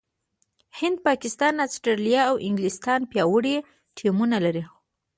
هند، 0.77 0.97
پاکستان، 1.07 1.53
استراليا 1.65 2.21
او 2.29 2.35
انګلستان 2.47 2.99
پياوړي 3.11 3.55
ټيمونه 3.97 4.37
لري. 4.45 4.63